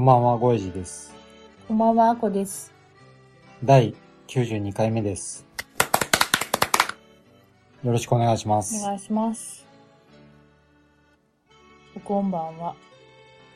[0.00, 1.12] こんばんは、ごえじです。
[1.68, 2.72] こんばんはあこです
[3.62, 3.94] 第
[4.28, 5.44] 92回目です。
[7.84, 8.82] よろしくお願いします。
[8.82, 9.66] お願いします
[11.94, 12.74] おこんばんは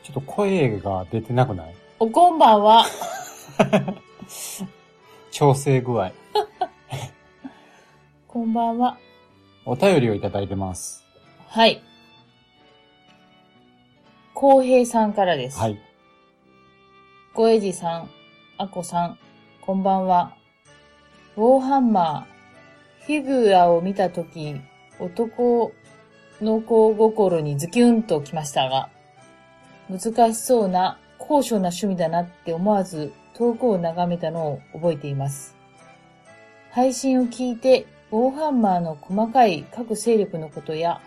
[0.03, 1.73] ちょっと声が出てなくない？
[1.97, 2.85] おこんばんは
[5.31, 6.11] 調整具合。
[8.29, 8.99] こんばんは
[9.65, 11.03] お便りをいただいてます。
[11.47, 11.81] はい
[14.35, 15.84] こうへいさんからですはい。
[17.35, 18.09] ごえじさん、
[18.57, 19.19] あこさん、
[19.59, 20.37] こんばんは。
[21.35, 24.55] ウォーハンマー、フィギュアを見たとき、
[25.01, 25.73] 男
[26.39, 28.89] の子心にズキュンときましたが、
[29.89, 35.57] 難しそうな高尚な趣味だなって思わず遠くを眺めたのを覚えています。
[36.71, 41.01] 配信を聞いて、ウォーハンマーの細かい各勢力のことや、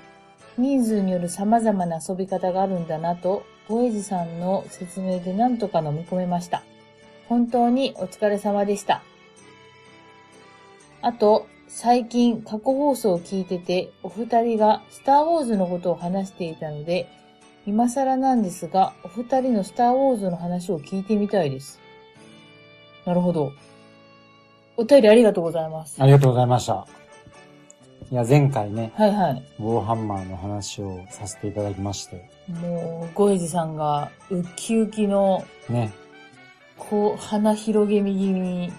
[0.59, 6.63] 人数による様々な遊び方があるんだなと、ゴエジさんの説明で何とか飲み込めました。
[7.29, 9.03] 本当にお疲れ様でした。
[11.03, 17.09] あと、最近過去放送を聞いてて、お二人がスターウォーズのことを話していたので、
[17.67, 21.79] 今更なんですが、お二人のスターウォーズの話を聞いてみたいです。
[23.05, 23.53] なるほど。
[24.79, 26.03] お便りありがとうございます。
[26.03, 26.87] ありがとうございました。
[28.11, 29.45] いや、前回ね、はいはい。
[29.59, 35.93] ウォーハンマーの話をさせていただきまして、もう、ゴエジさんがウッキウキの、ね。
[36.79, 38.73] こう、鼻広げ右に、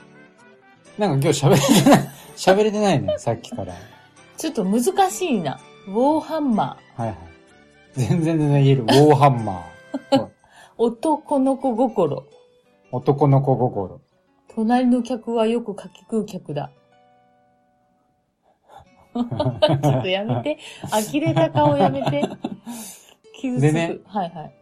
[0.98, 3.76] なんか今日喋れてない、 喋れてないね、さっきから。
[4.36, 5.60] ちょっと難しいな。
[5.88, 7.02] ウォーハンマー。
[7.02, 7.18] はいはい。
[7.94, 8.84] 全然全然言える。
[8.84, 10.28] ウォーハンマー。
[10.78, 12.26] 男の子心。
[12.92, 14.02] 男の子心。
[14.56, 16.72] 隣の客はよくかき食う客だ。
[19.82, 20.58] ちょっとやめて。
[21.12, 22.22] 呆れた顔やめて。
[23.40, 23.62] 傷つく。
[23.62, 24.54] でねはいはい。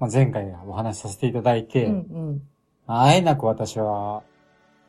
[0.00, 2.42] まあ、前回お話しさせていただいて、うん
[2.86, 4.22] あえなく私は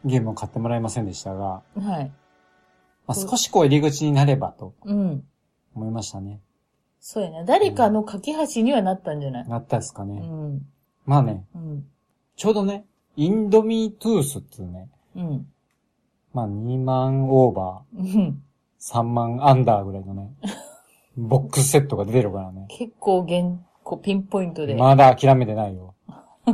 [0.03, 1.83] ゲームを買ってもらえませんでしたが、うん。
[1.83, 2.11] はい。
[3.07, 5.23] まあ、少しこう入り口になればとうん。
[5.75, 6.41] 思いましたね。
[6.99, 7.43] そうやな。
[7.45, 9.47] 誰かの架け橋にはなったんじゃない？
[9.47, 10.19] なったですかね。
[10.21, 10.65] うん。
[11.05, 11.85] まあね、うん。
[12.35, 12.85] ちょうどね、
[13.15, 15.47] インドミートゥースっていうね、うん。
[16.33, 18.05] まあ2万オーバうん。
[18.05, 18.33] ー、
[18.85, 20.31] 3万アンダーぐらいのね、
[21.17, 22.67] ボックスセットが出てるからね。
[22.69, 24.75] 結構現、こうピンポイントで。
[24.75, 25.95] まだ諦めてないよ。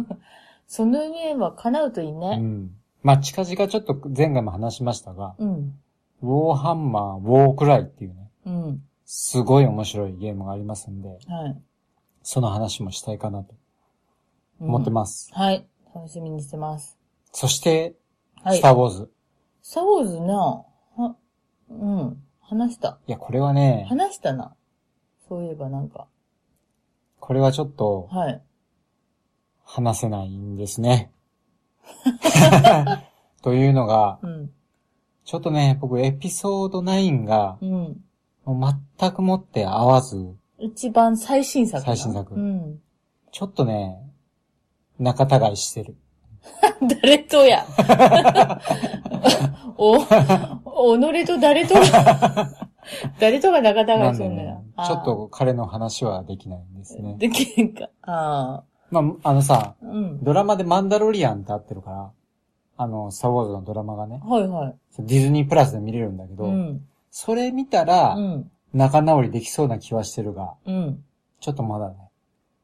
[0.67, 2.37] その夢は叶うといいうね。
[2.37, 2.71] ん。
[3.03, 5.77] まあ近々ちょっと前回も話しましたが、うん。
[6.21, 8.83] ウォーハンマー、ウォークライっていうね、うん。
[9.03, 11.61] すごい面白いゲームがありますんで、はい。
[12.23, 13.53] その話もしたいかなと
[14.61, 15.29] うん思ってます。
[15.33, 15.67] はい。
[15.93, 16.97] 楽しみにしてます。
[17.33, 17.95] そして、
[18.41, 18.57] はい。
[18.57, 19.11] スターウォーズ。
[19.61, 20.65] スターウォーズな、は、
[21.79, 22.23] うん。
[22.41, 22.99] 話した。
[23.07, 24.53] いや、これはね、話したな。
[25.27, 26.07] そういえばなんか。
[27.19, 28.41] これはちょっとはい。
[29.63, 31.11] 話せないんですね。
[33.41, 34.51] というのが、うん。
[35.23, 38.01] ちょっとね、僕エピソード9がうん。
[38.43, 41.85] もう全くもって合わず、一番最新作な。
[41.85, 42.79] 最新作うん。
[43.31, 43.97] ちょっとね、
[44.99, 45.95] 仲違いしてる。
[47.01, 47.65] 誰とや？
[49.77, 49.97] お、
[50.81, 52.49] 己と誰とが、
[53.19, 57.15] 誰とが仲なんで違いするんだよね。、ちょっと彼の話はできないんですね。
[57.17, 57.89] できんか。
[58.01, 58.63] ああ。
[58.91, 60.23] まあ、あのさ、うん。
[60.23, 62.11] ドラマでマンダロリアンって合ってるから、
[62.77, 64.75] あの、スターウォーズのドラマがね、はいはい。
[64.99, 66.85] ディズニープラスで見れるんだけど、うん。
[67.09, 68.51] それ見たら、うん。
[68.73, 71.03] 仲直りできそうな気はしてるが、うん。
[71.39, 71.95] ちょっとまだね。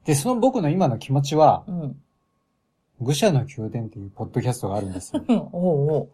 [0.05, 2.01] で、その僕の今の気持ちは、うん。
[2.99, 5.23] 愚者の宮殿っていうポッドキャストがあるんですよ。
[5.27, 5.37] うん。
[5.37, 6.09] おうおう。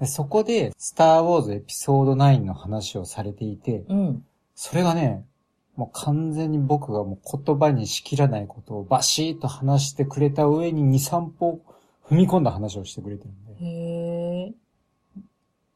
[0.00, 4.24] でそこで、スターウォーズエピソード9の話をされていて、うん。
[4.54, 5.24] それがね、
[5.76, 11.60] もう完全に僕がもう言葉にしきらないことをバシーと話してくれた上に2、3歩
[12.08, 14.52] 踏み込んだ話をしてくれてるんで、へえ。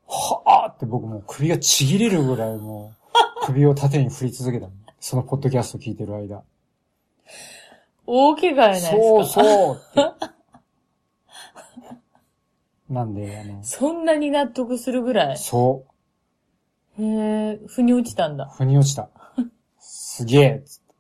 [0.09, 2.93] はぁーって僕もう首がちぎれるぐらいも
[3.43, 4.73] う首を縦に振り続けたの。
[5.01, 6.43] そのポッドキャスト聞いてる間。
[8.07, 8.97] 大怪我やないですか。
[8.97, 9.81] そうそう。
[12.93, 15.37] なんで、あの、そんなに納得するぐらい。
[15.39, 15.85] そ
[16.99, 18.57] へえ、腑に落ちたんだう、。
[18.57, 19.09] 腑に落ちた。
[19.79, 20.95] すげえっつって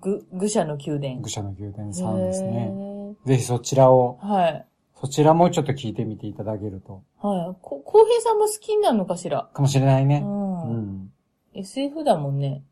[0.00, 1.20] ぐ、愚者の宮殿。
[1.20, 2.50] 愚者の宮殿さんですね。
[2.70, 3.14] ね。
[3.26, 4.66] ぜひそちらを、はい。
[5.00, 7.02] そちらもちょっと聞いてみていただけると。
[7.20, 7.56] はい。
[7.62, 9.48] こ、浩平さんも好きなのかしら？
[9.54, 10.20] かもしれないうね。
[10.20, 10.62] ん。
[10.62, 11.12] うん。
[11.54, 12.62] SF だもんね。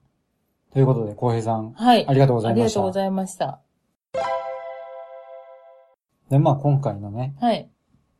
[0.72, 2.06] ということで、浩平さん、はい。
[2.06, 2.62] ありがとうございました。
[2.62, 3.60] ありがとうございました。
[6.28, 7.70] で、まあ今回のね、はい。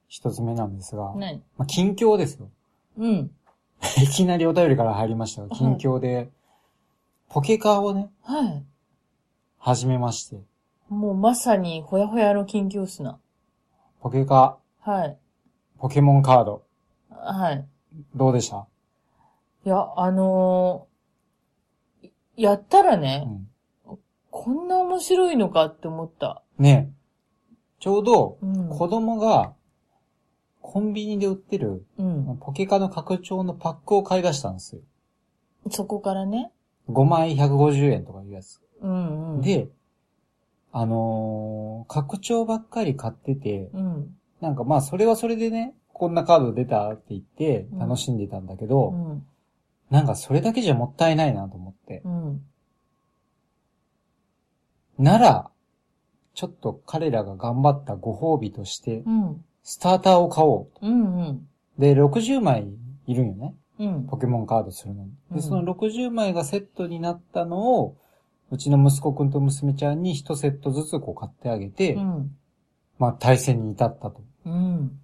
[0.09, 2.49] 一つ目なんですが、何まあ近況ですよ。
[2.97, 3.31] うん。
[4.03, 6.31] いきなりお便りから入りましたが、近況で、
[7.29, 8.65] ポケカーをね、はい。
[9.59, 10.41] 始めまして、
[10.89, 13.19] もうまさにほやほやの近況っすな。
[14.01, 15.09] ポケカはい。
[15.11, 16.63] ー、ポケモンカード、
[17.11, 17.67] はい。
[18.15, 18.67] どうでした？
[19.67, 23.49] いや、あのーやったらうね、ん。
[24.31, 26.43] こんな面白いのかって思った。
[26.59, 26.93] ね
[27.81, 28.69] ちょうどう、ん。
[28.71, 29.53] 子供が、
[30.71, 32.37] コンビニで売ってる、うん。
[32.39, 34.83] ポケカの拡張のパックを買い出したんですよ。
[35.71, 36.53] そこからね。
[36.91, 38.61] 5枚150円とかいうやつ。
[38.83, 39.69] うんうん。、で、
[40.71, 44.15] あのー拡張ばっかり買ってて、うん。
[44.43, 49.27] なんかまあそれはそれでね、こんなカード出たって言ってうん楽しんでたんだけうど、ん。
[49.89, 52.03] なんかそれだけじゃもったいないなと思って。
[52.05, 52.43] うん。
[54.99, 55.51] なら、
[56.35, 59.45] ちょっと彼らが頑張ったご褒美として、うん。
[59.69, 60.87] スターターを買おうと。
[60.87, 61.17] うん。
[61.19, 61.49] うん。
[61.79, 62.67] で、60枚
[63.07, 63.55] いるんよね。
[63.79, 64.07] うん。
[64.07, 65.11] ポケモンカードするのに。
[65.31, 67.99] で、うんその60枚がセットになったのを、
[68.51, 72.35] うちの息子くんと娘ちゃんに1セットずつこう買ってあげて、うん。
[72.99, 74.99] まあ対戦に至ったとうん。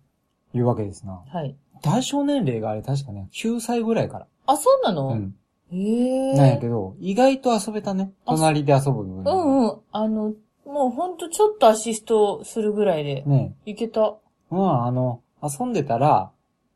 [0.55, 1.23] いうわけですな。
[1.31, 1.55] はい。
[1.83, 4.27] 対象年齢があれ確かね、9歳ぐらいから。
[4.47, 5.35] あ、そうなの、うん。
[5.73, 6.37] へえ。
[6.39, 8.13] なんやけど、意外と遊べたね。
[8.25, 9.77] あ隣で遊ぶ分にはうんうん。
[9.93, 10.33] あの、
[10.65, 14.17] もうほんとちょっとアシストするぐらいで、ねいけた。
[14.50, 16.31] まあ、あの、遊んでたら、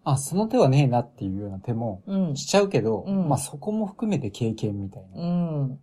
[0.04, 2.36] あ、その手はねえなっていうような手もうん。
[2.36, 5.20] しちゃうけど、うんまあそこも含めて経験みたいな。
[5.20, 5.26] う
[5.64, 5.80] ん。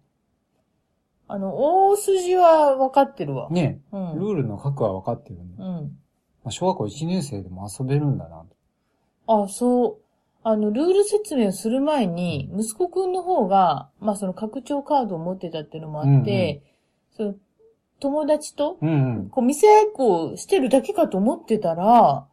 [1.28, 1.56] あの、
[1.90, 3.50] 大筋は分かってるわ。
[3.50, 4.20] ねうん。
[4.20, 5.98] ルールの核は分かってるんうん。
[6.44, 8.46] あ、小学校1年生でも遊べるんだな
[9.28, 9.44] と。
[9.44, 9.98] あ、そう。
[10.44, 16.62] あの、ルール説明をする前に、息子くんの方が、まあその拡張カードを持ってたっていうのもあって、
[17.18, 17.36] その
[18.06, 19.30] 友達と、うんうん。
[19.30, 22.28] こう、見せ合いっこをしてるだけかと思ってたら、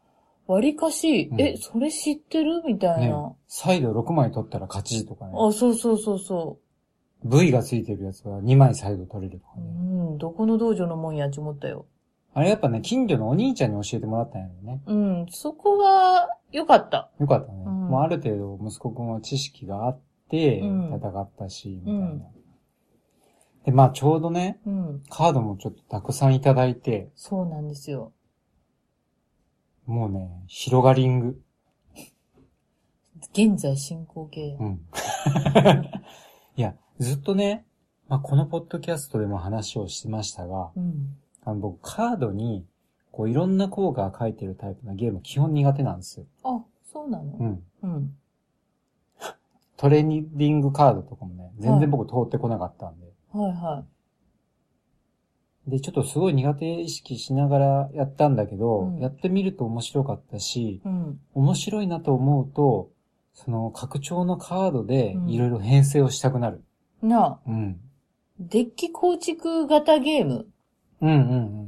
[0.47, 2.63] 割かし、うんえ、それ知ってる？
[2.67, 3.33] みたいねな。
[3.49, 5.33] サイド6枚取ったら勝ちとかね。
[5.35, 6.59] あ、そうそうそうそ
[7.25, 9.61] V がついてるやつは2枚サイド取れるとかう。
[9.61, 9.71] うね。
[10.15, 11.87] ん、どこの道場のもんやって思ったよ。
[12.35, 14.83] あれやっぱね、近所のお兄ちゃんに教えてもらったんやろね。
[14.87, 17.11] うん、そこが良かった。
[17.19, 17.63] よかったね。
[17.67, 22.01] うんもうある程度息子くんは知識があって、うん戦ったし、みたいな。
[22.01, 22.23] うん
[23.65, 28.13] で、まあちょうどね、うん、カードもちょっとたくさんいただいて、そうなんですよ。
[29.87, 31.43] もうね、広がりング。
[33.33, 34.65] 現在進行形う。
[34.65, 34.81] ん。
[36.57, 37.65] いや、ずっとね、
[38.09, 41.17] まあこのポッドキャストでも話をしてましたが、うん。
[41.45, 42.67] あの僕カードに、
[43.11, 46.27] こういろんな効果が書いてるタイプのゲーム基本苦手なんですよ。
[46.45, 47.37] あ、そうなの？
[47.39, 47.63] うん。
[47.83, 48.17] うん。
[49.77, 53.12] トレーディングカードとかもね、全然僕通ってこなかったんで。
[53.33, 53.85] はいは
[55.67, 60.81] で、ちょっとすごい苦手意識しながらやったんだけど、うんやってみると面白かったし、い。
[60.85, 61.21] うん。
[61.35, 62.91] 面白いなと思うと、
[63.33, 66.63] その拡張のカードでうんいろいろ編成をしたくなる。
[67.01, 67.81] なあ、うん。
[68.41, 70.47] デッキ構築型ゲーム？
[71.01, 71.15] うんう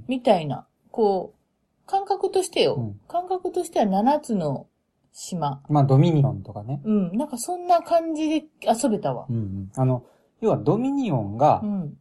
[0.01, 2.75] んみたいな、こう、感覚としてよ。
[2.75, 4.67] うん感覚としては7つの
[5.13, 5.63] 島。
[5.69, 5.75] うん。
[5.75, 6.81] まあドミニオンとかね。
[6.85, 7.17] うん。
[7.17, 9.33] なんかそんな感じで遊べたわう。
[9.33, 9.73] んうん。
[9.77, 10.05] あの、
[10.45, 11.97] 要はドミニオンが、うん。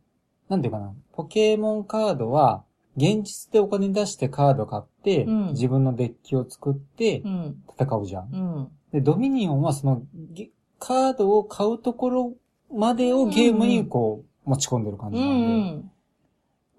[0.49, 2.63] なんていうかな、ポケモンカードは、
[2.95, 7.63] 現実でお金出してカード買って、うん自分のデッキを作ってうん。
[7.79, 8.29] 戦うじゃん。
[8.31, 8.71] うん。
[8.91, 12.33] で、ドミニオンはその、ゲカードを買うところ
[12.71, 15.35] までをゲームにこう、持ち込んでる感うじなんで。
[15.35, 15.91] んうん。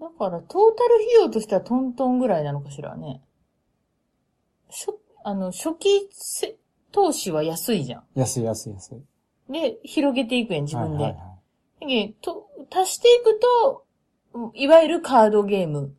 [0.00, 3.23] だから、トータル費用としてはトントンぐらいなのかしらね。
[4.68, 6.56] しょ、あの、初期せ
[6.92, 8.94] 投資は安いじゃ安い安い安い。
[8.97, 9.52] ん。
[9.52, 11.04] で、広げていくやん、自分で。
[11.04, 11.34] はいはいはいで
[12.21, 13.85] と足していくと、
[14.35, 15.95] うんいわゆるカードゲーム。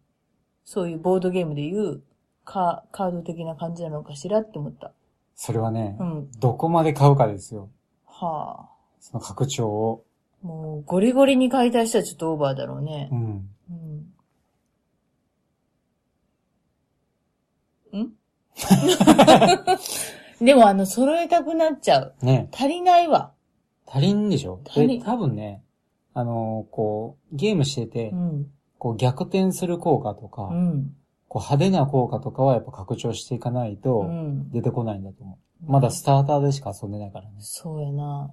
[0.66, 2.02] そういうボードゲームでいう、
[2.44, 4.92] カカード的な感じなのかしらって思った。
[5.36, 6.32] それはね、うん。
[6.40, 7.70] どこまで買うかですよ。
[8.06, 8.70] はあ。
[9.00, 10.04] その拡張を。
[10.42, 13.16] もう、ゴリゴリに買いたい人はちょっとオーバーだろうねう。
[13.16, 13.50] ん。
[17.94, 18.02] うん。
[18.02, 18.14] ん？
[20.46, 22.16] でもあの、揃えたくなっちゃう。
[22.22, 23.32] ね足りないわ。
[23.88, 24.60] 足りんでしょ？
[24.68, 25.64] 足りで、多分ね、
[26.16, 28.48] あのーこう、ゲームしてて、うん。
[28.80, 30.96] こう逆転する効果とか、うん。
[31.28, 34.50] こう派手な効果とかはやっぱ拡張していかないとうん。
[34.50, 35.72] 出てこないんだと思う。
[35.72, 37.36] まだスターターでしか遊んでないからね。
[37.40, 38.32] そうやな。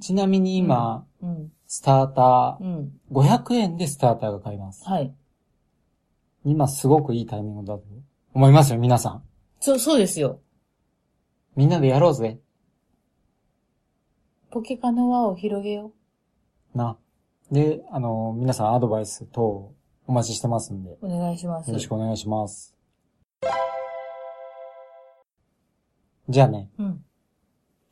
[0.00, 1.52] ちなみに今、うん。
[1.66, 2.92] スタータうん。
[3.12, 4.88] ー、500円でスターターが買えます。
[4.88, 5.12] はい。
[6.44, 7.84] 今すごくいいタイミングだと
[8.32, 9.22] 思いますよ、皆さん。
[9.60, 10.40] そう、そうですよ。
[11.54, 12.38] みんなでやろうぜ。
[14.50, 15.92] ポケカの輪を広げよ
[16.78, 16.96] な。
[17.52, 19.42] で、あの、皆さんアドバイス等
[20.06, 21.06] お待ちしてますんで、よう。
[21.06, 21.70] お願いします。
[21.70, 22.74] ろしくお願いします。
[26.30, 27.04] じゃあね、うん。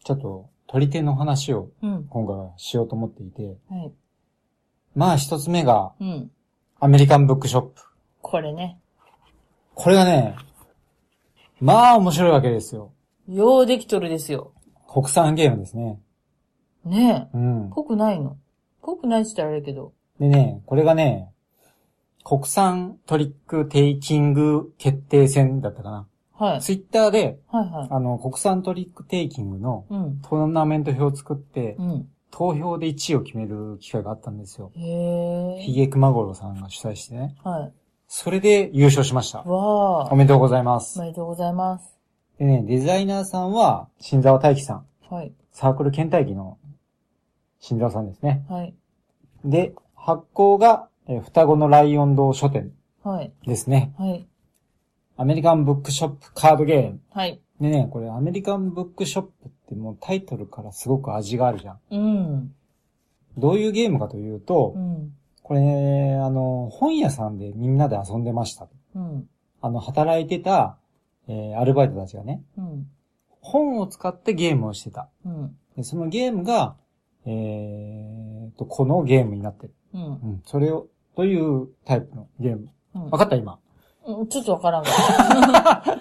[0.05, 2.05] ちょっと取り手の話をうん。
[2.09, 3.93] 今回はしようと思っていて、はい。
[4.95, 6.31] まあ一つ目がうん。
[6.79, 7.83] アメリカンブックショップ。
[8.21, 8.79] これね。
[9.75, 10.37] これがね、
[11.61, 12.93] まあ面白いわけですよ。
[13.29, 14.53] ようできとるですよ。
[14.87, 15.99] 国産ゲームですね。
[16.85, 17.37] ねえ。
[17.37, 17.71] うん。
[17.71, 18.37] ぽくないの？
[18.87, 19.93] ぽくないって言ったらあれやけど。
[20.21, 21.29] でね、これがね、
[22.25, 26.09] 国産トリックテイキング決定戦だったかな。
[26.33, 26.61] はい。
[26.61, 27.89] ツイッターで、はいはい。
[27.91, 30.21] あの、国産トリックテイキングのうん。
[30.23, 32.09] トーナメント表を作ってう、ん。
[32.31, 34.71] 投票で1位を決める機会があったんですよ。
[34.77, 35.63] へえ。
[35.63, 37.37] ヒゲクマゴロさんが主催してね。
[37.43, 37.73] はい。
[38.09, 39.39] それで優勝しました。
[39.43, 40.13] わあ。
[40.13, 41.03] おめでとうございますお。
[41.03, 41.97] めでとうございます。
[42.39, 44.87] でね、デザイナーさんは、新沢大樹さん。
[45.09, 45.33] はい。
[45.53, 46.59] サークル県大樹の
[47.67, 48.45] 新沢さんですね。
[48.49, 48.75] はい。
[49.45, 53.33] で、発行が、えー双子のライオン堂書店はい。
[53.47, 53.93] ですね。
[53.99, 54.27] はい。
[55.17, 57.01] アメリカンブックショップカードゲーム。
[57.11, 57.41] はい。
[57.61, 61.79] でね、これアメリカンブックショップってもうタイトルからすごく味があるじゃん。
[61.91, 62.55] うん。
[63.37, 65.13] どういうゲームかというと、うん。
[65.43, 68.69] これね、あの、本屋さんでみんなで遊んでました。
[68.95, 69.29] うん。
[69.61, 70.77] あの、働いてた、
[71.29, 72.89] えーアルバイトたちがね、うん。
[73.41, 75.09] 本を使ってゲームをしてた。
[75.25, 75.57] うん。
[75.77, 76.77] でそのゲームが、
[77.27, 79.75] えーと、このゲームになってる。
[79.95, 80.07] うんう。
[80.09, 80.43] ん。
[80.47, 82.69] それを、というタイプのゲーム。
[82.95, 83.37] うんわかった？
[83.37, 83.59] 今。
[84.07, 84.27] うん。
[84.29, 84.91] ちょっとわからんが。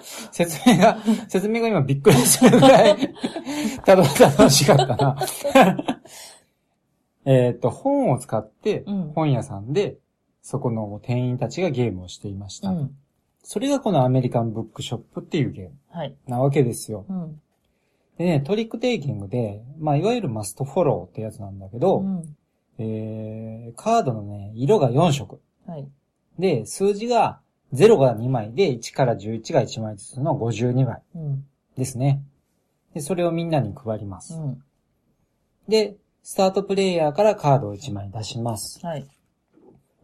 [0.32, 2.96] 説明が、説明が今びっくりするぐらい、
[3.84, 5.16] たど楽しかったな。
[7.24, 9.98] えっと、本を使ってうん、本屋さんで、
[10.42, 12.70] そこの店員たちがゲームをしていました。
[12.70, 12.96] うん。
[13.42, 16.14] それがこのアメリカンブックショップっていうゲームはい。
[16.28, 17.04] なわけですよ。
[17.08, 17.40] うん。
[18.18, 22.36] でね、トリックテイキングで、まあ、いわゆるマストフォローってやつなんだけど、うん。
[22.78, 25.40] えー、カードのね、色が4色。
[25.66, 25.88] はい。
[26.38, 27.40] で、数字が
[27.74, 31.46] 0が2枚で1から11が1枚ずつの52枚うん。
[31.76, 32.22] ですね。
[32.94, 34.34] で、それをみんなに配ります。
[34.34, 34.62] うん。
[35.68, 38.84] で、スタートプレイヤーからカードを1枚出します。
[38.84, 39.06] はい。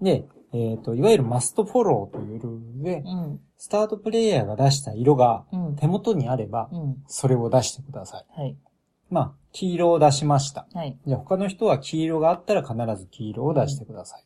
[0.01, 3.41] で、えっ、と、いわゆるマストフォローというルールでう、ん。
[3.57, 5.77] スタートプレイヤーが出した色がうん。
[5.77, 7.03] 手元にあれば、うん。
[7.07, 8.41] それを出してください。
[8.41, 8.57] はい。
[9.11, 10.67] まあ、黄色を出しました。
[10.75, 10.99] はい。
[11.07, 14.25] じゃあ他の人は黄色があったら必ず黄色を出してください。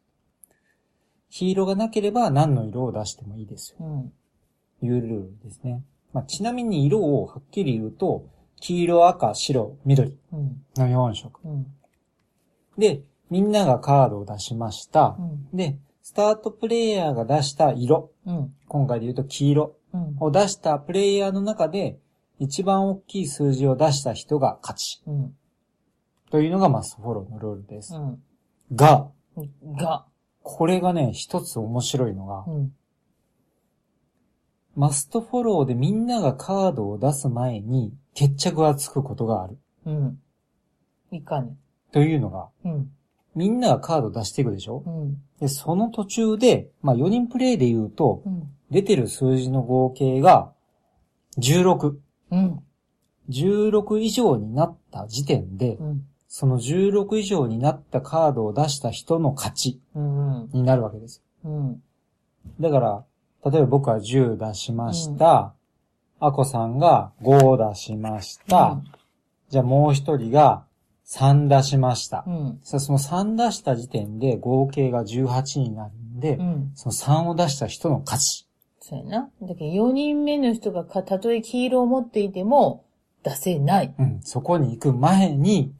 [1.30, 3.85] 黄色がなければ何の色を出してもいいですよ。
[3.85, 4.12] うん。
[4.83, 5.83] いうルールですね。
[6.12, 8.26] まあ、ちなみに色をはっきり言うと、
[8.61, 10.64] 黄色、赤、白、緑うん。
[10.76, 11.40] の4色。
[11.45, 11.66] うん。
[12.78, 15.23] で、みんながカードを出しましたう。
[15.23, 15.49] ん。
[15.56, 18.54] で、スタートプレイヤーが出した色、うん。
[18.68, 20.16] 今回で言うと黄色うん。
[20.20, 21.98] を出したプレイヤーの中で、
[22.38, 25.02] 一番大きい数字を出した人が勝ち。
[25.08, 25.36] うん。
[26.30, 27.96] というのがマストフォローのルールです。
[27.96, 28.22] うん。
[28.72, 29.10] が、
[29.80, 30.06] が。
[30.44, 32.72] これがね、一つ面白いのがう、ん。
[34.76, 39.58] マストフォローでみんながカードを出す前に決着がつくことがある。
[39.86, 40.20] うん。
[41.10, 41.56] いかね。
[41.90, 42.92] というのが、うん。
[43.37, 44.83] みんながカードを出していくでしょ？
[44.85, 45.23] うん。
[45.38, 48.50] で、その途中で、まあ4人プレイで言うと、うん。
[48.71, 50.50] 出てる数字の合計が
[51.38, 51.95] 16。
[52.33, 52.61] うん。
[53.28, 56.07] 16以上になった時点でう、ん。
[56.28, 60.50] その16以上になったカードを出した人の勝ちうん。
[60.52, 61.23] になるわけです。
[61.45, 61.83] うん。
[62.61, 63.05] だから、
[63.50, 65.55] 例えば僕は10出しました。
[66.19, 68.81] アコさんが5出しました。
[69.49, 70.65] じゃあもう一人が
[71.06, 72.25] 3出しました。
[72.26, 72.60] うん。
[72.62, 76.72] その3出した時点で合計が18になるんで、うん。
[76.75, 78.48] その3を出した人の勝ち。
[78.80, 79.30] そうやな。
[79.42, 82.84] だけど4人目の人がか、たとえ黄色を持っていても、
[83.22, 83.94] 出せない。
[83.98, 84.20] うん。
[84.22, 85.72] そこに行く前に、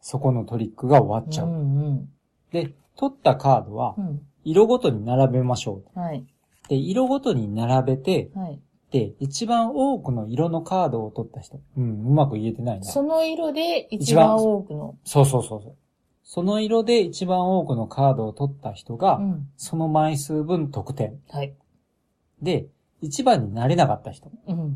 [0.00, 1.48] そこのトリックが終わっちゃう。
[1.48, 2.08] うんうん。
[2.50, 4.20] で、取ったカードはう、ん。
[4.44, 5.98] 色ごとに並べましょう。
[5.98, 6.24] はい。
[6.68, 8.60] で、色ごとに並べて、はい。
[8.92, 11.60] で、一番多くの色のカードを取った人。
[11.78, 12.84] うん、うまく言えてないな。
[12.84, 14.98] その色で一番多くの。
[15.04, 15.76] そうそうそうそう。
[16.22, 19.48] その色で一番多くのカードを取った人が、うん。
[19.56, 21.18] その枚数分得点。
[21.30, 21.54] はい。
[22.42, 22.66] で、
[23.00, 24.74] 一番になれなかった人うん。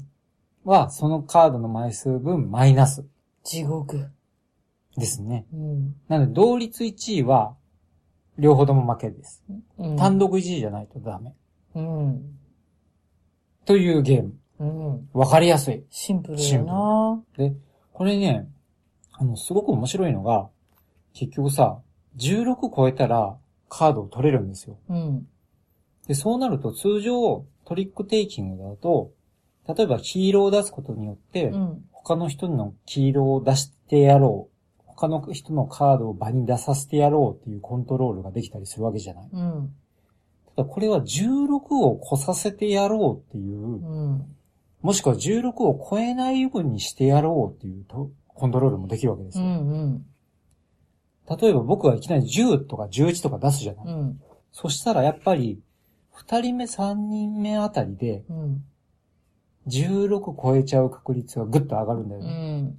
[0.64, 3.04] は、そのカードの枚数分マイナス
[3.44, 4.10] 地獄。
[4.96, 5.44] ですね。
[5.52, 5.94] うん。
[6.08, 7.54] なので、同率1位は、
[8.38, 9.44] 両方とも負けです。
[9.78, 11.34] うん単独1位じゃないとダメ。
[11.74, 12.38] うん。
[13.66, 14.32] というゲーム。
[14.58, 15.08] うん。
[15.12, 15.84] わかりやすい。
[15.90, 17.54] シンプルよなで、
[17.92, 18.48] これね、
[19.12, 20.48] あの、すごく面白いのが、
[21.12, 21.78] 結局さ、
[22.16, 23.36] 16超えたら
[23.68, 24.78] カードを取れるんですよ。
[24.88, 25.28] うん。
[26.06, 29.10] で、そうなると通常トリックテイキングだと、
[29.68, 31.84] 例えば黄色を出すことによって、うん。
[31.90, 34.82] 他の人の黄色を出してやろう。
[34.86, 39.28] 他の人のカードを場に出させてやろうっていうコントロールができたりするわけじゃない。
[39.32, 39.74] うん。
[40.64, 44.36] これは16を越させてやろうっていう、うん。
[44.82, 49.48] もしくは16を超えないようにしてやろうっていうとコントロールもできるわけですうよ。
[49.48, 50.06] ん。
[51.28, 53.86] 例えば僕がいきなり10とか11とか出すじゃない。
[53.86, 54.20] うん。
[54.52, 55.60] そしたらやっぱり、
[56.14, 58.64] 2人目3人目あたりでうん。
[59.66, 62.60] 16超えちゃう確率がぐっと上がるんだようね。
[62.62, 62.78] ん。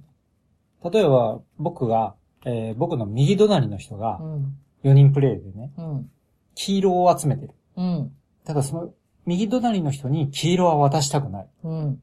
[0.90, 4.56] 例えば僕が、えー僕の右隣の人がうん。
[4.84, 6.10] 4人プレイでね、うん。
[6.54, 7.52] 黄色を集めてる。
[7.78, 8.12] うん。
[8.44, 8.90] ただその
[9.24, 11.46] 右隣の人に黄色は渡したくない。
[11.64, 12.02] うん。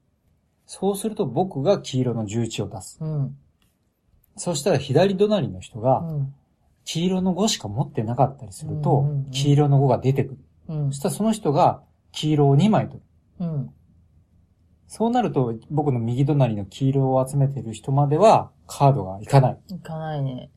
[0.66, 2.98] そうすると僕が黄色の11を出す。
[3.02, 3.38] うん。
[4.38, 6.34] そしたら左隣の人がうん。
[6.86, 10.38] 黄色の5しか持ってなかったりすると黄色の5が出てくる。
[10.70, 13.02] うんそしたらその人が黄色を2枚取る。
[13.40, 13.70] うん。
[14.88, 19.58] そうなると僕の右隣の黄色を集めてる人まではカードがいかない。
[19.68, 20.52] いかないね。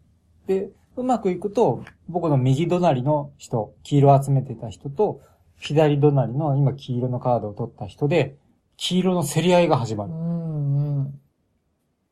[0.46, 5.20] で、うまくいくと僕の右隣の人、黄色を集めてた人と
[5.56, 8.36] 左隣の今黄色のカードを取った人で
[8.76, 10.14] 黄色の競り合いが始まうる。
[10.14, 10.98] ん。
[10.98, 11.20] うん。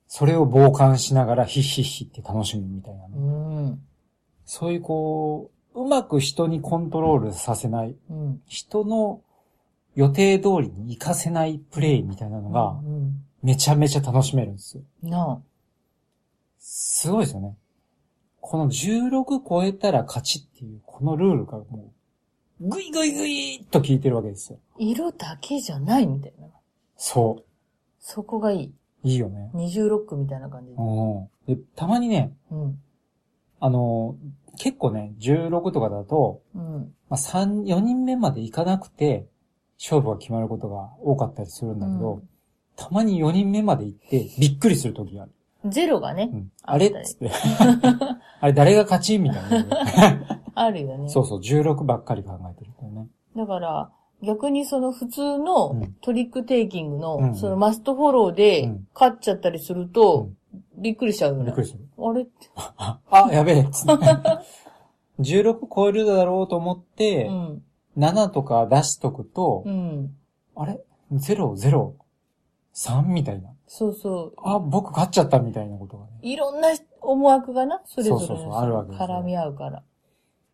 [0.07, 3.15] それを傍観しながらヒッヒッヒって楽しむみたいなね。
[3.17, 3.21] う
[3.71, 3.83] ん。
[4.45, 8.41] そういうこう、うまく人にコントロールさせない、うん。
[8.47, 9.21] 人の
[9.97, 13.23] 予定通りに活かせないプレイみたいなのがうん。
[13.43, 14.83] めちゃめちゃ楽しめるんですよ。
[15.03, 15.43] な
[16.59, 17.57] すごいですよね。
[18.49, 21.93] この16超えたら勝ちっていうこのルールがも
[22.61, 24.61] う、ぐいぐいぐいっと効いてるわけですよ。
[24.79, 26.47] 色だけじゃないみたいな。
[26.97, 27.43] そ
[27.99, 28.67] そこがいい。
[28.67, 28.73] う。
[29.03, 29.51] いいよね。
[29.53, 30.77] 二重ロックみたいな感じで。
[30.79, 31.57] うん。
[31.57, 32.79] で、たまにね、うん。
[33.59, 34.15] あの、
[34.57, 36.95] 結構ね、16とかだと、うん。
[37.11, 39.27] まあ、3、4人目までいかなくて、
[39.77, 42.29] 勝負が決まることが多かったりするんだけど、うん
[42.79, 45.33] たまに4人目まで行って、びっくりするときがある。
[45.71, 47.31] ゼロがねう、ん、あれあっっつって。
[48.41, 51.09] あれ誰が勝ちみたいな、 あるよね。
[51.09, 53.09] そうそう、16ばっかり考えてるからね。
[53.37, 53.91] だから、
[54.23, 60.31] 逆にその普通うのんトリックテイキングの、うんそのマストフォローうでん勝っちゃったりすると、
[60.77, 61.61] びっくりしちゃうよねびっく。
[61.63, 61.81] りする。
[61.99, 62.33] あれって。
[62.57, 63.01] あ、
[63.33, 64.05] やべえっつって。
[65.21, 67.63] 16超えるだろうと思って、うん。
[67.97, 70.15] 7とか出しとくと、うん。
[70.55, 70.81] あれ
[71.13, 71.93] ?0、0、
[72.75, 73.51] 3みたいな。
[73.67, 74.41] そうそう。
[74.45, 76.11] あ、僕勝っちゃったみたいなことがね。
[76.23, 76.69] いろんな
[77.01, 79.83] 思惑がな、それぞれのそうそうそうあるわけですよ絡み合うから。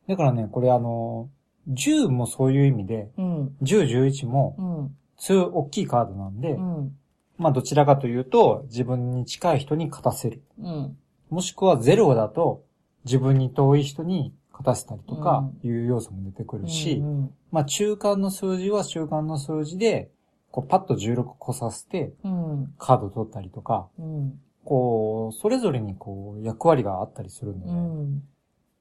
[0.09, 1.29] だからね、これあの、
[1.70, 3.57] 10もそういう意味で、うん。
[3.62, 4.96] 10、11もう、ん。
[5.16, 6.96] 強い大きいカードなんで、うん。
[7.38, 10.42] まあどちらかというと、自分に近い人に勝たせる。
[10.61, 10.96] うん。
[11.31, 12.64] もしくは0だと、
[13.05, 17.35] 自分に遠い人に勝たせたりとか、いう要素も出てくるし、うん。
[17.51, 20.11] まあ中間の数字は中間の数字で、
[20.52, 22.74] こうパッと16個させて、うん。
[22.78, 24.38] カード取ったりとか、うん。
[24.64, 27.72] こう、それぞれにこう、役割があったりするんでね。
[27.72, 28.22] うもん。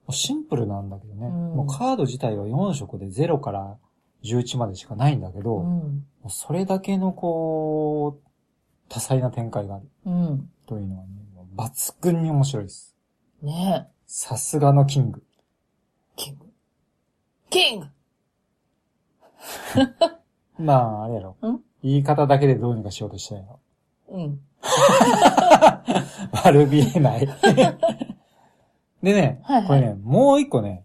[0.10, 1.28] うシンプルなんだけどね。
[1.28, 3.78] うんもうカード自体は4色で0から
[4.24, 5.66] 11までしかないんだけど、
[6.28, 8.28] それだけのこう、
[8.90, 10.50] 多彩な展開があるうん。
[10.68, 12.96] というのはね、もう抜群に面白いです。
[13.42, 13.92] ねえ。
[14.06, 15.24] さすがのキング。
[16.18, 16.46] キング。
[17.50, 17.88] キング
[20.62, 21.60] まあ、あれやろん？
[21.84, 23.60] 言い方だけでどうにかしようとしたやろ。
[24.10, 24.40] うん。
[26.44, 27.28] 悪びれない。
[29.04, 30.84] でね、はいはいこれね、もう一個ね、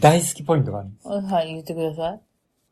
[0.00, 1.08] 大好きポイントがあるんです。
[1.08, 2.20] はい、言ってください。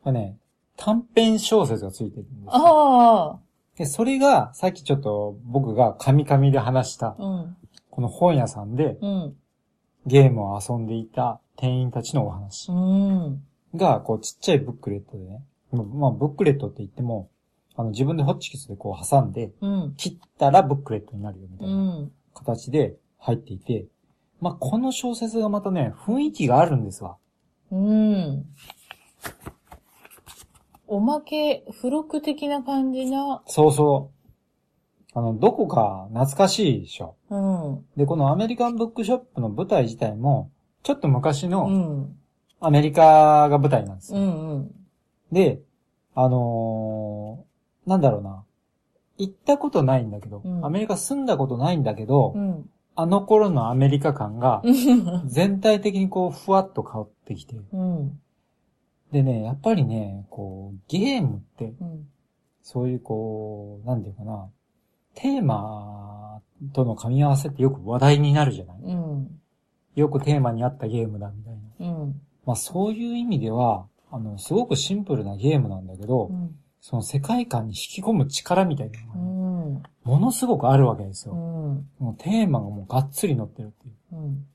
[0.03, 0.37] これね、
[0.77, 2.51] 短編小説がついてるんですよ。
[2.55, 3.39] あ
[3.77, 7.57] で、それが、さっきちょっと僕がカミカミで話したあ。、うん。
[7.91, 9.37] この本屋さんでうん。
[10.07, 13.43] ゲームを遊んでいた店員たちのお話うん。
[13.75, 15.43] が、こうちっちゃいブックレットでね、
[15.75, 17.29] まあまあ、ブックレットって言っても、
[17.77, 19.95] あの、自分でホッチキスでこう挟んで、うん。
[19.97, 21.69] 切ったらブックレットになるよみたう。
[21.69, 23.87] いなん形で入っていて、
[24.41, 27.17] まあ、この小説がまたね、雰囲気があるんですわ。
[27.71, 28.45] うん。
[30.87, 33.43] おまけ、付録的な感じな。
[33.47, 34.11] そうそ
[35.15, 35.19] う。
[35.19, 37.17] あの、どこか懐かしいでしょ。
[37.31, 37.85] うん。
[37.97, 40.51] で、このアメリカンブックショップの舞台自体も、
[40.83, 42.17] ちょっと昔うのん。
[42.61, 44.21] アメリカが舞台なんですよ。
[44.21, 44.51] うん。
[44.51, 44.75] うん。
[45.33, 45.61] で、
[46.15, 48.45] あのーなんだろうな。
[49.19, 52.71] 行ったことないんだけど、うんアメリカ住んだことないんだけど、うん。
[52.97, 55.29] あの頃のアメリカ感がうん。
[55.29, 57.57] 全体的にこうふわっと変わってきて。
[57.73, 58.21] うん。
[59.13, 62.09] でね、やっぱりね、こう、ゲームって、うん。
[62.63, 64.49] そういうこう、なんていうかな、
[65.15, 66.41] テーマ
[66.73, 68.79] との噛み合わせってよく話題になるじゃない？
[68.83, 69.41] うん。
[69.95, 71.95] よくテーマに合ったゲームだみたいな。
[71.95, 72.21] うん。
[72.47, 76.57] まあそういう意味では、あの、すごくシンプルなゲームなんだけど、うん。
[76.81, 79.83] その世界観に引き込む力みたいなのがうね、ん。
[80.05, 81.35] ものすごくあるわけですよ。
[81.35, 81.89] うん。
[81.99, 84.17] もうテーマがもうがっつり載ってるっていう。
[84.17, 84.47] うん。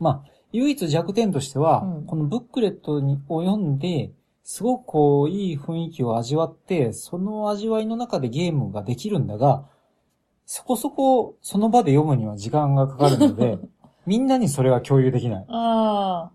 [0.00, 4.10] まあ、唯一弱点としては、うんこのブックレットにを読んで、
[4.42, 9.66] すごくこう、いい雰囲気を味わって、その味わいの中でゲームができるんだが、
[10.46, 13.58] そこそこその場で読むには時間がかかるので、
[14.06, 15.44] みんなにそれは共有できない。
[15.48, 16.30] あ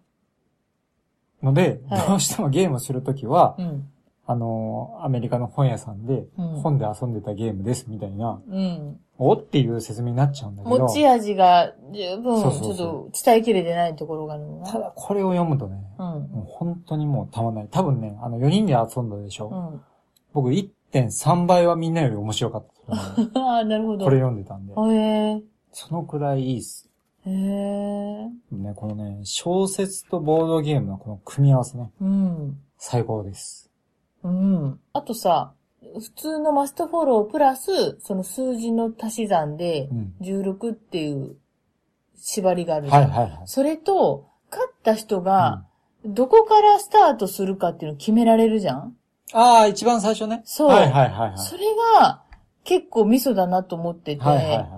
[1.46, 3.90] ので、はいどうしてもゲームするときはあ。、うん。
[4.28, 9.00] あの、アメリカの本屋さんで、うん本で遊んでたゲームですみたいな、うん。
[9.20, 9.34] お？
[9.34, 14.72] っていう説明になっちゃうんだけど、持ち味が十分、ちそうそうそうょっと伝えきれてないところがあるのな。
[14.72, 16.06] ただこれを読むとね、うん。
[16.06, 17.68] もう本当にもうたまんない。
[17.70, 19.50] 多分ね、あの4人で遊んだでしょ。
[19.50, 19.82] うん。
[20.34, 23.46] 僕1.3倍はみんなより面白かったと思う。
[23.48, 24.06] ああ、なるほど。
[24.06, 24.74] これ読んでたんで。
[24.74, 25.44] へえ。
[25.72, 26.90] そのくらいいいっす。
[27.26, 28.30] へえ。
[28.52, 32.58] ね、このね、小説とボードゲームのこの組み合わせね、うん。
[32.78, 33.72] 最高です。
[34.24, 34.80] うん。
[34.94, 40.14] あとさ、普通のマストフォロープラス、その数字の足し算でうん。
[40.22, 41.36] 16っていう
[42.18, 43.48] 縛りがあるじゃんはいはいはい。
[43.48, 45.66] それと、勝った人が、
[46.06, 48.96] どこからスタートするかっていうのを決められるじゃん
[49.34, 50.44] ああ、一番最初ね。
[50.46, 51.38] そうはいはいはいはい。
[51.40, 51.64] それ
[52.00, 52.22] が、
[52.64, 54.75] 結構ミソだなと思ってて、はいはいは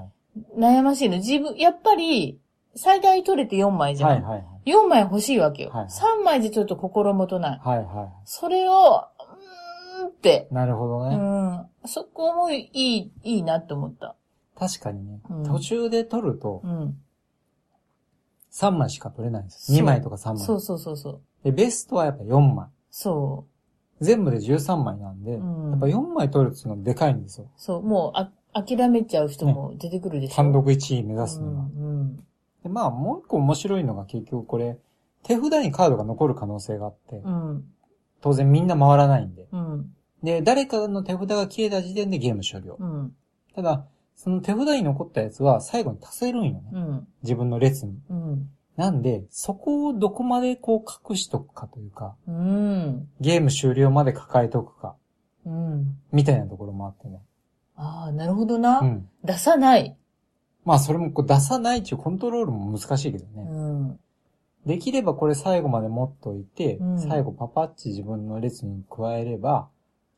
[0.58, 1.18] 悩ましいの。
[1.18, 2.40] 自分、やっぱり、
[2.76, 3.96] 最大取れて4枚い。
[3.96, 4.10] じゃん。
[4.10, 4.72] はいはいはい。
[4.72, 5.70] 4枚欲しいわけよ。
[5.72, 7.60] はい3枚じゃちょっと心もとない。
[7.64, 10.54] はいはそれを、うーんって、い。
[10.54, 11.16] なるほどうね。
[11.16, 11.68] ん。
[11.86, 14.16] そこもいい、いいなって思った。
[14.60, 16.98] 確かにねうん、途中で取るとうん。
[18.52, 19.68] 3枚しか取れないんです。
[19.68, 20.40] そう2枚とか3枚。
[20.40, 21.22] そうそうそうそう。
[21.44, 22.68] で、ベストはやっぱ4枚。
[22.90, 23.46] そ
[24.02, 27.46] 全部で13枚なんで、うんやっぱ4枚取るっていうのはでかいんですよ。
[27.46, 27.50] う。
[27.56, 27.84] そう。
[27.84, 28.32] もう、あ、
[28.64, 30.36] 諦めちゃう人も出てくるでしょ？
[30.36, 31.64] 単独1位目指すうのは。
[31.66, 32.16] ん。
[32.64, 34.78] でまあ、もう一個面白いのが結局これ、
[35.24, 37.66] 手札にカードが残る可能性があって、うん。
[38.22, 39.48] 当然みんな回らないんで。
[39.52, 39.94] うん。
[40.24, 42.78] で、誰かの手札が消えた時点でゲーム終了。
[42.80, 43.16] うん。
[43.54, 46.62] ただ、その手札に残ったやつは最後に足せるんよね。
[46.74, 47.08] うん。
[47.24, 48.00] 自分の列に。
[48.10, 48.50] うん。
[48.76, 53.08] なんで、そこをどこまでこう隠しとくかというか、うん。
[53.22, 54.96] ゲーム終了まで抱えとくか、
[55.46, 55.98] うん。
[56.12, 57.22] みたいなところもあってね。
[57.78, 58.80] ああ、なるほどな。
[58.80, 59.10] うん。
[59.24, 59.96] 出さない。
[60.66, 63.44] まあそれもこう出さないっていうコントロールも難しいけどうね。
[63.44, 64.00] ん。
[64.66, 69.70] できればこれ最後まで持っといて、うん最後パパッチ自分の列に加えれば、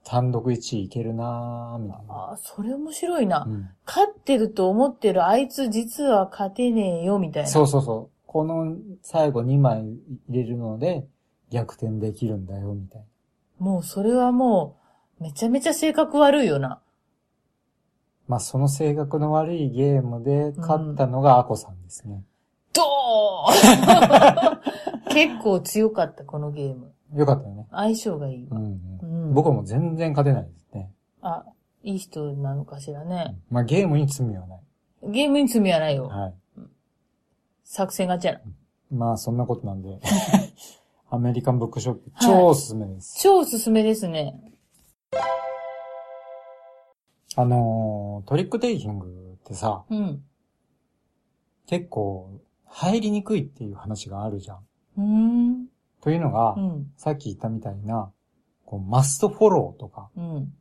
[0.03, 2.13] 単独1位いけるなーみたいな。
[2.13, 3.45] ああ、それ面白いな。
[3.47, 7.49] うん、勝ってると思ってるあいつ実は勝てねえよ、みたいな。
[7.49, 8.19] そうそうそう。
[8.25, 11.07] この最後2枚入れるので
[11.49, 13.01] 逆転できるんだよ、みたい
[13.59, 13.65] な。
[13.65, 14.77] もうそれはも
[15.19, 16.79] う、めちゃめちゃ性格悪いよな。
[18.29, 22.23] まあその性格の悪いゲームで勝ったのがアコさんですね。
[22.71, 26.93] ドーン 結構強かった、このゲーム。
[27.15, 27.67] よかったよね。
[27.71, 28.57] 相性がいいわ。
[28.57, 29.33] うんううんん。
[29.33, 30.91] 僕はもう全然勝てないですね。
[31.23, 31.43] あ、
[31.83, 33.35] いい人なのかしらね。
[33.49, 34.59] まあゲームに罪はない。
[35.11, 36.07] ゲームに罪はないよ。
[36.07, 36.33] はい。
[37.63, 38.41] 作戦勝ちやな。
[38.91, 39.99] まあそんなことなんで。
[41.09, 43.19] アメリカンブックショップ、はい超おすすめです。
[43.19, 44.39] 超おすすめですね。
[47.39, 49.07] あのートリックテイキング
[49.41, 50.21] ってさ、うん。
[51.67, 54.57] 結構入りにくいっていう話があるじゃん。
[54.97, 55.67] うーん。
[56.01, 56.91] というのが、うん。
[56.97, 58.11] さっき言ったみたいな、
[58.65, 60.53] こうマストフォローとか、うん。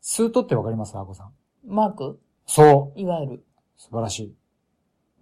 [0.00, 0.96] スートってわかります？
[0.96, 1.32] アコさん。
[1.66, 2.20] マーク？
[2.46, 3.00] そう。
[3.00, 3.44] いわゆる。
[3.76, 4.34] 素晴らしい。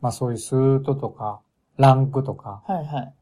[0.03, 1.40] まあそういうスートとか、
[1.79, 3.14] ランクとか、はいはい。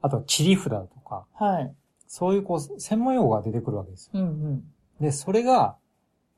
[0.00, 1.74] あと切り札とか、はい。
[2.06, 4.20] そういうこう、専門用語が出てくるわけですよ。
[4.20, 4.64] うんうん。
[5.02, 5.76] で、それが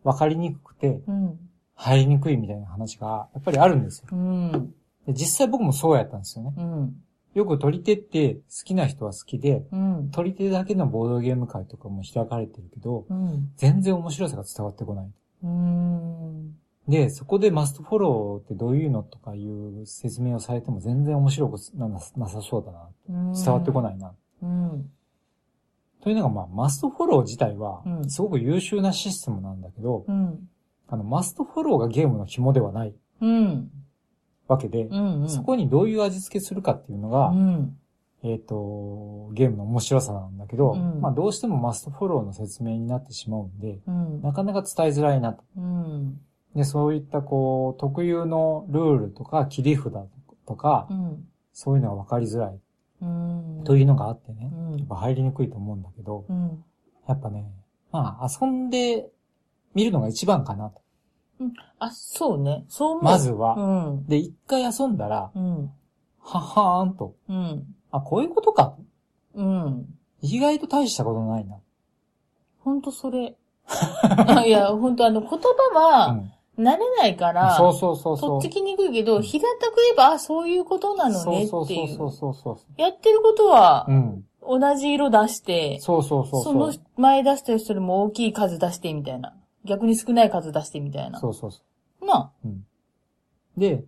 [0.04, 1.38] 分かりにくくて、うん。
[1.74, 4.08] 入りにくいみたいな話が、やっぱりあるんですよ。
[4.12, 4.74] うん。
[5.06, 6.54] で実際僕もそうやったんですよね。
[6.56, 6.96] うん。
[7.34, 10.10] よく取り手って好きな人は好きで、うん。
[10.10, 13.50] 取り手だけのボードゲーム会とかも開かれてるけど、うん。
[13.56, 15.10] 全然面白さが伝わってこない。
[15.44, 16.56] うん。
[16.88, 23.32] で、そこでマストフォローってどういうのとかいう説明をされても全然面白くなななさそうだな。
[23.32, 23.82] 伝わってこい。
[23.82, 24.12] ないな。
[24.42, 24.90] うん。
[26.02, 30.48] というのが、まあ、マストフォロー自体はう、んすごく優秀なシステムなんだけど、うん。
[30.88, 33.70] あの、マストフォローがゲームの紐ではないうん。
[34.48, 35.28] わけで、うん。
[35.28, 37.76] そこにどういう味付けするかっていうのが、うん。
[38.24, 44.22] えっ、と、ゲームの面白さなんだけど、うんまあどうしてもマストフォローの説明になってしまうんで、うん。
[44.22, 45.42] なかなか伝えづらいなと。
[45.56, 46.20] うん。
[46.54, 49.92] で、そういったこう、特有のルールとか切り札
[50.46, 51.24] とか、うん。
[51.52, 52.60] そういうのが分かりづらいうん。
[53.64, 56.64] というのがあってね、うんやっぱ入りにくいと思うんだけど、うん。
[57.08, 57.50] やっぱね、
[57.90, 59.10] まあ遊んで
[59.74, 60.82] みるのが一番かなと。
[61.78, 62.64] あ、そうね。
[62.68, 63.04] そう思う。
[63.04, 63.54] まずは。
[63.56, 64.06] うん。
[64.06, 65.70] で、一回遊んだら、うん。
[66.20, 67.16] ははーんと。
[67.28, 67.64] うん。
[67.90, 68.76] あ、こういうことか。
[69.34, 69.86] うん。
[70.20, 71.58] 意外と大したことないな。
[72.60, 73.36] ほんとそれ。
[73.66, 75.38] あ いや、ほんとあの、言葉
[75.74, 76.32] は、うん。
[76.58, 78.42] 慣れないから、そうそうそうそう。
[78.42, 81.96] とっつきにくいけど、平たく言えば、あそういうことなのそうねそうそうっていう。
[81.96, 82.80] そうそう。
[82.80, 84.24] やってることはう、ん。
[84.46, 86.52] 同じ色出して、そうそうそうそう。
[86.52, 89.34] その前出した人よりも大きい数出してみたいな。
[89.64, 91.20] 逆に少ない数出してみたいな。
[91.20, 91.62] そうそうそ
[92.04, 92.48] なう。
[92.48, 92.66] うん。
[93.56, 93.84] で、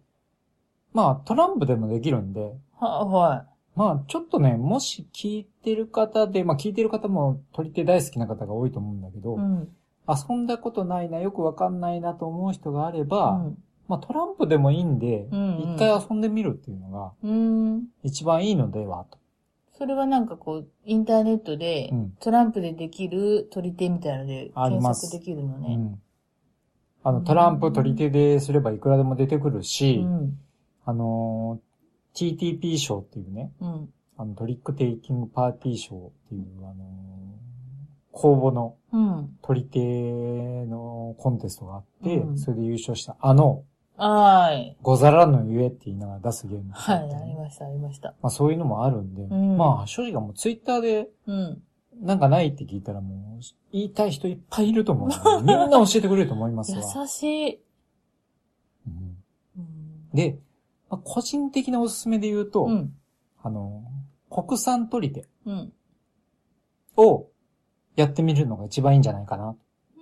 [0.93, 9.39] まあ、トランプでもできるんで、あ、は、はまあ、ちょっとね、もし聞いてる方で、まあ聞いてる方も取り手大好きな方が多いと思うんだけど、い。
[9.39, 9.77] うん。
[10.09, 13.57] 遊んだことないな、よくわかんないなと思う人があれうば、ん。
[13.89, 17.85] まあトランプでもいいんで、うんうん一回遊んでみるっていうのがうん。
[18.03, 19.19] 一番いいのではと。
[19.77, 25.75] それはなんかこう、インターネットでうん、トランプでできる取り手みたいなので検索できるのね。
[25.75, 26.01] うん。
[27.03, 30.39] あの、トランプ取り手ですればいくらでも出てくるうし、ん。
[30.85, 33.89] あのー、TTP 賞っていうね、うん。
[34.17, 37.14] あの、トリックテイキングパーティー賞っていう、あのー
[38.15, 39.37] 公募のうん。
[39.43, 43.65] 取り手のコンテストがあって、うんそれで優勝した、あの、
[43.97, 44.77] はーい。
[44.83, 48.15] ござらぬゆえって言いながら出すゲームとかはい、ありました、ありました。
[48.23, 51.63] まあそういうのもあるんで、んまあ正直もうツイッターでうん。
[52.01, 55.43] なんかないって聞いたらもう言いたい人いっぱいいると思う。
[55.43, 56.79] みんな教えてくれると思いますわ。
[57.03, 57.61] 優しい。
[58.87, 59.17] うん
[59.59, 60.11] うん。
[60.13, 60.39] で、
[60.91, 62.95] まあ、個人的なおすすめで言うと、うん。
[63.43, 63.85] あの、
[64.31, 65.73] 国産取り手うん。
[66.97, 67.29] を
[67.97, 69.57] やってみるのが一番いいんじゃないかな。
[69.97, 70.01] う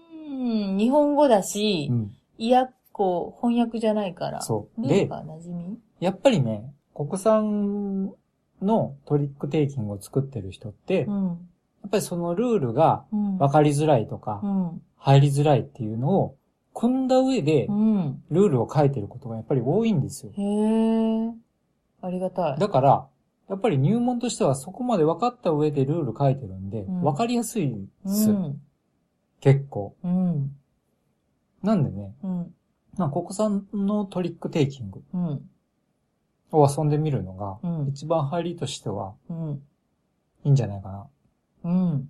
[0.72, 0.76] ん。
[0.78, 2.16] 日本語だしう、ん。
[2.38, 4.40] いや、こう、翻訳じゃないから。
[4.40, 5.08] そうで
[5.46, 5.78] み？
[6.00, 8.12] やっぱりね、国産
[8.60, 11.32] のトリックテイキングを作ってる人って、やうん。
[11.32, 13.38] っぱりそのルールがうん。
[13.38, 14.82] 分かりづらいとかう、ん。
[14.96, 16.36] 入りづらいっていうのを
[16.74, 18.22] 組んだ上でう、ん。
[18.30, 20.32] ルールを書いてることがやっぱり多いんですよ。
[20.36, 21.32] へえ。
[22.02, 22.58] ありがたい。
[22.58, 23.06] だから、
[23.52, 27.70] やっぱり入門としてはそこまで分かった上でルール書いてるんで、うん分かりやすい
[28.02, 28.30] です。
[28.30, 28.62] うん。
[29.40, 29.94] 結構。
[30.02, 30.56] うん。
[31.62, 32.54] なんでね、うん。
[32.96, 35.50] まあ、国産のトリックテイキングうん。
[36.50, 37.88] を遊んでみるのが、うん。
[37.88, 39.62] 一番入りとしてはうん。
[40.44, 41.06] いいんじゃないかな。
[41.64, 42.08] うん。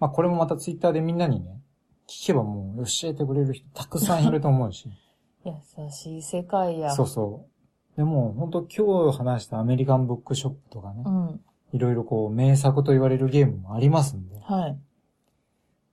[0.00, 1.60] まあ、これもまたツイッターでみんなにね、
[2.08, 4.90] 聞けばもう教えてくれる人たくさんいると思うし。
[5.46, 5.52] 優
[5.92, 6.90] しい世界や。
[6.90, 7.55] そうそう。
[7.96, 11.40] でも、本当今日話したアメリカンブックショップとかね、うん。
[11.72, 14.78] いろいろこう名作と言われるゲームもありますんで、はい。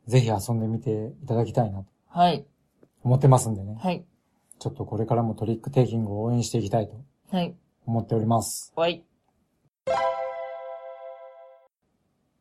[0.08, 2.46] ぜひ遊んでみていただきたいなとはい。
[3.04, 3.78] 思ってますんでね。
[3.82, 4.06] はい。
[4.60, 6.94] ちょっとこれからもトリックテイキングを応援していきたいと
[7.32, 7.56] はい。
[7.86, 8.74] 思っております。
[8.76, 9.04] はい。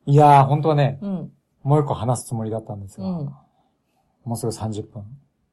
[0.06, 1.32] いやー、本当はね、うん。
[1.62, 3.30] もう一個話すつもりだったんですが、うん
[4.24, 5.04] もうすぐ30分。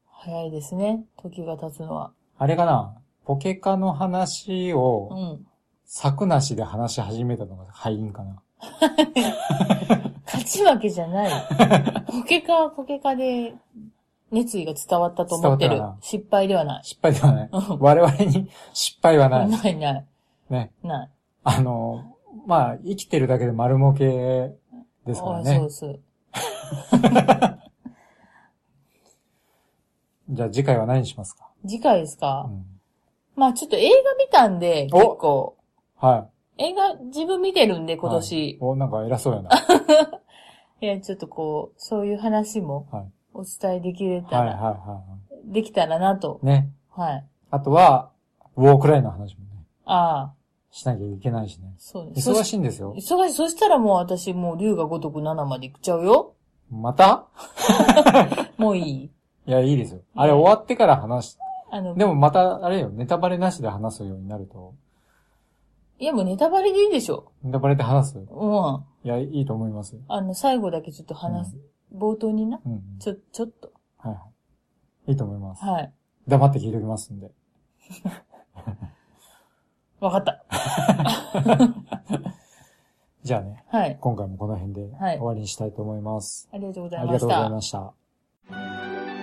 [0.06, 1.04] 早いですね。
[1.16, 2.12] 時が経つのは。
[2.38, 2.99] あれかな？
[3.24, 5.46] ポケカの話うを、ん。
[5.92, 8.42] 策なしで話し始めたのが敗因かな。
[10.24, 11.30] 勝ち負けじゃない。
[12.06, 13.54] ポケカはポケカで
[14.30, 16.84] 熱意が伝わったと思ってる失敗ではない。
[16.84, 17.48] 失敗ではない。
[17.52, 19.48] うん我々に失敗はない。
[19.48, 20.06] ないない。
[20.48, 20.70] ね。
[20.84, 21.10] ない。
[21.42, 24.54] あの、まあ、生きてるだけで丸儲け
[25.06, 25.56] ですからあね。
[25.58, 26.00] そうそう。
[30.30, 32.79] じゃあ次回は何しますか、次回ですか、うん、
[33.40, 35.56] まあちょっと映画見たんで、結お構。
[35.96, 37.96] は映画自分見てるんで、い。
[37.96, 38.36] 今年。
[38.36, 39.48] はいお、なんか偉そうやな。
[40.82, 43.04] いや、ちょっとこう、そういう話もはい。
[43.32, 45.02] お伝えできれはいたら、はいはいは
[45.46, 46.38] できたらなと。
[46.42, 46.46] い。
[46.46, 46.70] ね。
[46.90, 47.24] はい。
[47.50, 48.10] あとは、
[48.56, 50.34] ウォークライの話もね、ああ、
[50.70, 51.72] しなきゃいけないしね。
[51.78, 52.30] そうです。
[52.30, 52.92] 忙しいんですよ。
[52.94, 53.32] 忙しい。
[53.32, 56.34] そしたらもう私もう竜が如く7まで行っちゃうよ。
[56.70, 57.24] また？
[58.58, 59.10] もういい
[59.46, 60.02] いや、いいですよ。
[60.14, 61.38] あれ終わってから話し、
[61.70, 64.74] あの、でもまた、あれよ、ネタバレなしで話すようになると、
[66.00, 67.30] いやもうネタバレでいいでしょ。
[67.42, 68.24] ネタバレで話すうん。
[69.04, 69.98] いや、いいと思います。
[70.08, 71.56] あの、最後だけちょっと話す。
[71.94, 72.58] 冒頭にな。
[72.64, 72.82] うんうん。
[72.98, 73.70] ちょ、ちょっと。
[73.98, 74.22] はいは
[75.08, 75.12] い。
[75.12, 75.62] いいと思います。
[75.62, 75.92] はい。
[76.26, 77.30] 黙って聞いておきますんで。
[80.00, 80.42] わかった。
[83.22, 83.98] じゃあね、はい。
[84.00, 86.48] 今回もこの辺ではい終わりにしたいと思います。
[86.50, 87.80] ありがとうござありがとうございいました。
[87.80, 87.94] まし
[89.14, 89.19] た。